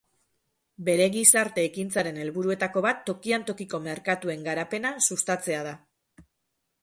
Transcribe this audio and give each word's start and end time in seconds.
Bere 0.85 1.03
gizarte-ekintzaren 1.15 2.17
helburuetako 2.23 2.83
bat 2.87 3.05
tokian 3.11 3.47
tokiko 3.51 3.81
merkatuen 3.89 4.49
garapena 4.49 4.95
sustatzea 5.11 5.61
da. 5.71 5.75